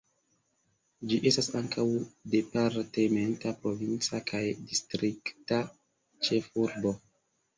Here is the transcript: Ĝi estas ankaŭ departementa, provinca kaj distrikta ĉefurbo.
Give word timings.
Ĝi 1.09 1.17
estas 1.31 1.49
ankaŭ 1.59 1.83
departementa, 2.35 3.53
provinca 3.65 4.21
kaj 4.31 4.41
distrikta 4.71 5.59
ĉefurbo. 6.29 6.95